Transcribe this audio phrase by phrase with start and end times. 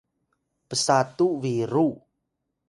[0.71, 1.87] psatu biru